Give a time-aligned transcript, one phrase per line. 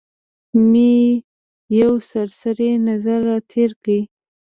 [0.69, 0.93] مې
[1.79, 3.87] یو سرسري نظر را تېر کړ.